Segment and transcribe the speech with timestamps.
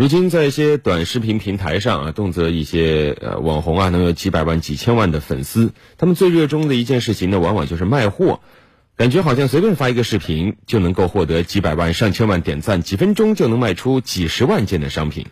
[0.00, 5.74] 如今，在一些短视频平台上啊，动辄一些呃网红啊，能有几百万、几千万的粉丝。
[5.98, 8.40] 他们最热衷的一件事情呢，往往就是卖货，
[8.96, 15.26] 感觉好像随便发一个视频就能够获得几百万、上千万点赞，几分钟就能卖出几十万件的商品。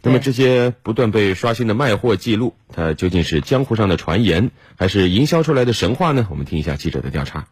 [0.00, 6.26] 那么这些不断被刷新的卖货记录，它究竟是江湖上的传言，还是营销出来的神话呢？
[6.30, 7.46] 我们听一下记者的调查。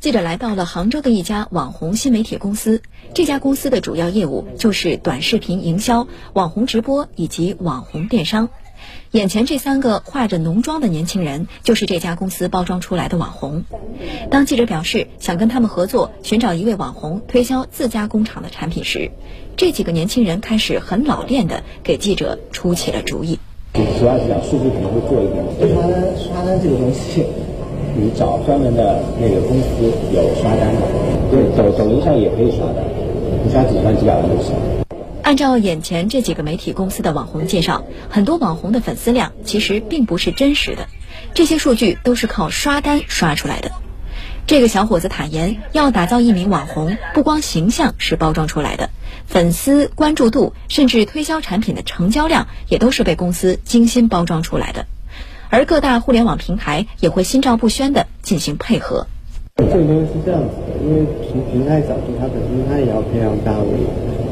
[0.00, 2.82] 记者来到了杭州的一家网红新媒体公司，
[3.14, 8.50] 这家公司的主要业务就是短视频营销、网红直播以及网红电商。
[9.12, 13.64] 眼前这三个化着浓妆的年轻人，就是这家公司包装出来的网红。
[14.30, 19.10] 当记者表示想跟他们合作，寻找一位网红推销自家工厂的产品时，
[19.56, 23.38] 这几个年轻人开始很老练的给记者出起了主意。
[23.72, 27.24] 主要是讲数据可能会做一点，刷单刷单这个东西。
[27.96, 29.66] 你找专门的那个公司
[30.12, 30.80] 有刷单的，
[31.30, 32.82] 对，抖抖音上也可以刷的，
[33.44, 34.54] 你刷几万、几百万都行。
[35.22, 40.88] 按照眼前这几个媒体公司的网红介绍，很多网红的粉丝量其实并不是真实的，
[41.34, 43.70] 这些数据都是靠刷单刷出来的。
[44.46, 48.90] 这个小伙子坦言，要打造一名网红，不光形象是包装出来的，
[49.26, 54.84] 粉丝关注度，甚至推销产品的成交量，也都是被公司精心包装出来的。
[55.54, 59.06] 而各大互联网平台也会心照不宣地进行配合。
[59.58, 63.86] 这个东西是这样子的，因为从平台角度，它本身它也要培养大 V，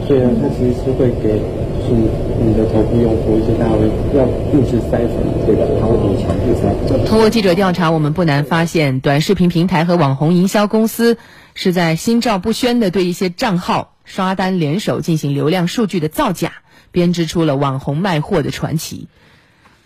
[0.09, 1.39] 所以呢，它其实是会给
[1.87, 1.95] 是
[2.43, 5.15] 你的头部用户一些大 V，要物质筛选，
[5.47, 7.05] 对的，它会给你强制筛粉。
[7.07, 11.19] 通过记者调查，我们不难发现，短视频平台和网红营销公司
[11.55, 16.51] 是在心照不宣地对一些账号刷单联手进行流量数据的造假，
[16.91, 19.07] 编织出了网红卖货的传奇。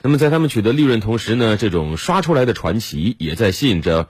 [0.03, 4.09] 那么，在他们取得利润同时呢，这种刷出来的传奇也在吸引着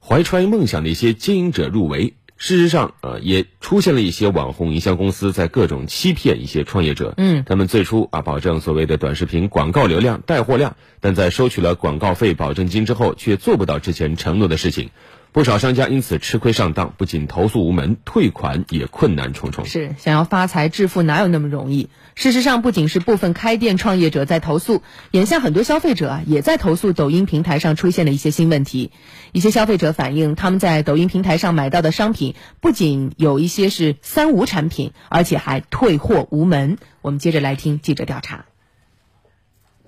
[0.00, 2.14] 怀揣梦想的一些经营者入围。
[2.36, 7.12] 事实上，呃，也出现了一些网红营销公司在各种欺骗一些创业者。
[7.18, 14.88] 嗯，他们最初啊，保证所谓的短视频广告流量、带货量，但在收取了广告费保证金之后，却做不到之前承诺的事情。
[15.32, 19.64] 不少商家因此吃亏上当，不仅投诉无门，退款也困难重重。
[19.64, 21.88] 是想要发财致富哪有那么容易？
[22.16, 24.82] 事实上，不仅是部分开店创业者在投诉，
[25.12, 28.90] 眼下很多消费者啊也在投诉抖音平台上出现了一些新问题。
[29.30, 36.76] 一些消费者反映，他们在抖音平台上买到的商品不仅有一些是三无产品，而且还退货无门。
[37.02, 38.46] 我们接着来听记者调查。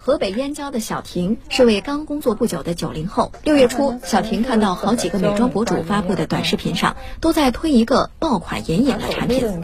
[0.04, 3.30] 河北燕郊的小婷是位刚工作不久的九零后。
[3.44, 9.62] 六月初，小婷看到好几个美妆博主发布的短视频上都在推一个爆款眼影的产品。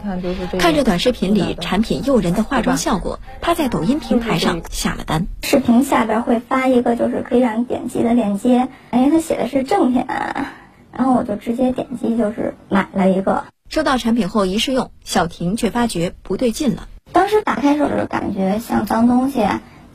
[0.57, 5.27] 看着短视频里产品诱人的化妆效果，她在抖音平台上下了单。
[5.43, 10.05] 视频下边会发一个就是可以让你点击的链接，因为，它写的是正品，
[10.93, 13.43] 然后我就直接点击就是买了一个。
[13.67, 16.87] 收到产品后一试用，小婷却发觉不对劲了。
[17.11, 19.45] 当时打开手的时候，感觉像脏东西。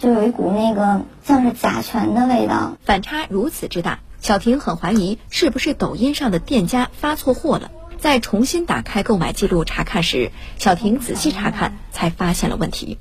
[0.04, 7.70] 就有一股那个像是甲醛的味道，反差如此之大，小婷很怀疑是不是抖音上的店家发错货了。
[7.97, 12.98] 在重新打开购买记录查看时，小婷仔细查看才发现了问题。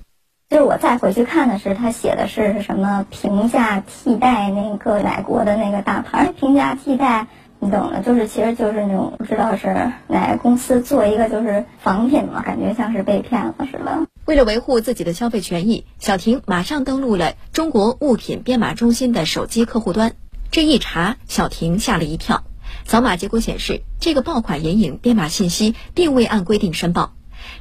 [0.50, 7.28] 就是我再回去看的是，他写的是什么平价替代那个奶国的那个大牌，平价替代。
[7.60, 14.08] 你懂的，就是其实就是那种不知道是哪个公司做一个就是仿品嘛，感觉像是被骗了似的。
[14.26, 20.16] 为了维护自己的消费权益，小婷马上登录了中国物品编码中心的手机客户端。
[20.50, 22.44] 这一查，小婷吓了一跳。
[22.86, 27.14] 扫码结果显示，这个爆款眼影编码信息并未按规定申报，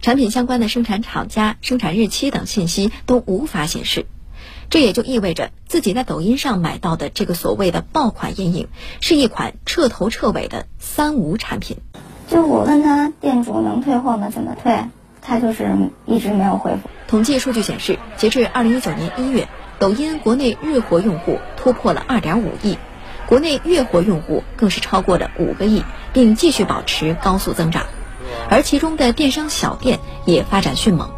[0.03, 4.07] 产品相关的生产厂家、生产日期等信息都无法显示。
[4.71, 8.69] 这也就意味着自己在抖音上买到的这个所谓的爆款眼影，
[9.01, 11.79] 是一款彻头彻尾的三无产品。
[12.29, 14.31] 就我问他店主能退货吗？
[14.31, 14.85] 怎么退？
[15.23, 15.75] 他就是
[16.05, 16.91] 一直没有回复。
[17.07, 22.77] 统计数据显示，截至二零一九年一月，抖音国内日活用户突破了二点五亿，
[23.27, 27.87] 国内月活用户更是超过了五个亿，并继续保持高速增长。
[28.51, 31.11] 而其中的电商小店也发展迅猛。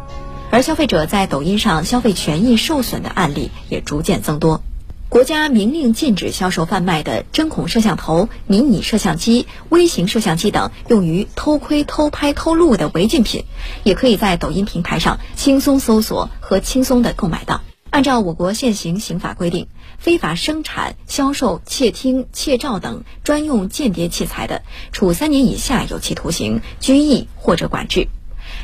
[0.51, 4.61] 而消费者在抖音上消费权益受损的案例也逐渐增多。
[5.07, 13.45] 国家明令禁止销售贩卖的针孔摄像头、迷你摄像机、微型摄像机等用于偷窥、偷拍、偷录的违禁品，
[13.83, 17.61] 也可以在抖音平台上轻松搜索和轻松的购买到。
[17.91, 19.67] 按照我国现行刑法规定，
[19.99, 28.09] 非法生产、销售、窃听、窃照等专用间谍器材的，处三年以下有期徒刑、拘役或者管制。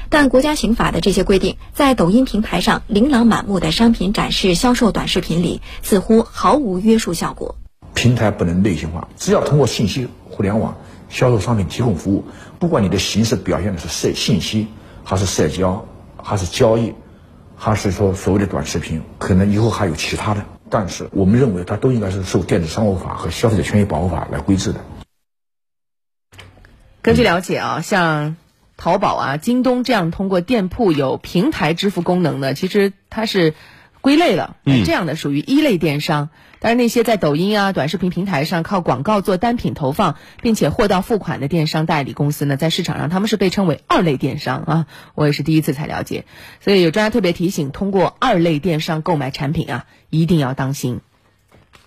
[0.09, 7.55] 但国家刑法的这些规定，在抖音平台上琳琅满目的商品展示、销售短视频里，似乎毫无约束效果。
[7.93, 10.77] 平台不能内心化，只要通过信息互联网
[11.09, 12.25] 销售商品、提供服务，
[12.57, 14.67] 不管你的形式表现的是社信息，
[15.03, 15.85] 还是社交，
[16.21, 16.93] 还是交易，
[17.55, 24.79] 还是说所谓的短视频，可能以后还有其他的，但是我们认为它都应该是受电子商务法和消费者权益保护法来规制的。
[27.01, 28.37] 根据了解啊，像
[28.81, 33.53] 淘宝啊、京东这样通过店铺有平台支付功能的，其实它是
[34.01, 36.29] 归类了，嗯这样的属于一类电商。
[36.57, 44.87] 但是那些在抖音啊、短视频平台上靠广告做单品投放，并且货到付款的电商代理公司呢，在市场上他们是被称为二类电商啊。
[45.13, 46.25] 我也是第一次才了解，
[46.59, 51.01] 所以有专家特别提醒，通过二类电商购买产品啊，一定要当心。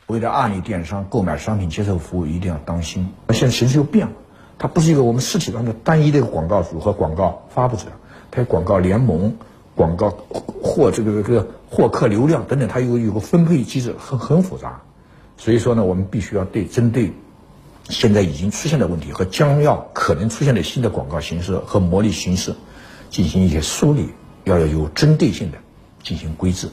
[0.07, 3.09] 为了二类电商购买商品接受服务，一定要当心。
[3.31, 4.13] 现在形势又变了，
[4.59, 7.87] 它不是一个我们实体上的单一的一个广告主和广告发布者，
[8.31, 9.37] 它有广告联盟、
[9.75, 14.83] 广告获这个这个获客流量等等，它有有个分配机制，很很复杂。
[15.37, 17.13] 所以说呢，我们必须要对针对
[17.89, 22.55] 现在已经出现的问题和将要可能出现的新的广告形式和模拟形式
[23.11, 24.11] 进行一些梳理，
[24.45, 25.59] 要有针对性的
[26.03, 26.71] 进行规制。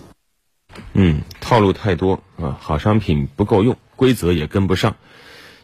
[0.94, 4.96] 嗯，套路太多啊，好商品不够用，规则也跟不上。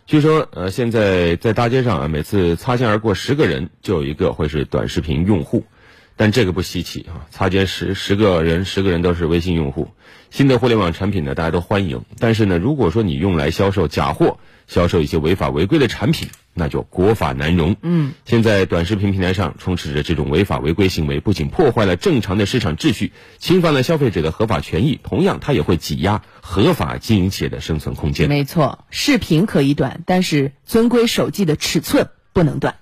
[0.07, 5.65] 据说，呃，现在在大街上啊，每次擦肩而过十个人，就有一个会是短视频用户。
[6.15, 9.89] 但这个不稀奇啊，擦肩十十个人，十个人都是微信用户。
[10.29, 12.05] 新的互联网产品呢，大家都欢迎。
[12.19, 17.75] 但是呢，如果说你用来销售假货，销售一些违法违规的产品，那就国法难容。
[17.81, 28.27] 嗯，现在短视频平台上充斥着这种违法违规行为，不仅破坏了正常的市场秩序，侵犯了消费者的合法权益，同样它也会挤压合法经营企业的生存空间。
[28.27, 32.75] 没错，视频可以短，但是遵规守纪的尺寸不能短。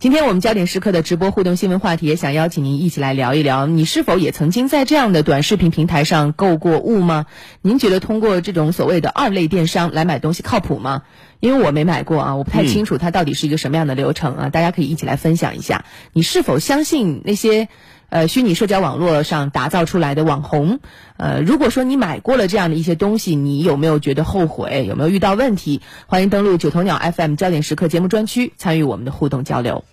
[0.00, 7.26] 今天我们焦点时刻的直播互动新闻话题，也想邀请您一起来聊一聊，你是否也曾经在这样的短视频平台上购过物吗？
[7.62, 11.02] 您觉得通过这种所谓的二类电商来买东西靠谱吗？
[11.40, 17.68] 因为我没买过啊，我不太清楚它到底是一个什么样的流程啊，大家可以一起来分享一下，你是否相信那些？
[18.10, 20.80] 呃，虚拟社交网络上打造出来的网红，
[21.18, 24.86] 呃，如果说你买过了这样的一些东西，你有没有觉得后悔？
[24.88, 25.82] 有没有遇到问题？
[26.06, 29.84] 欢迎登录九头鸟 FM 焦点时刻节目专区，参与我们的互动交流。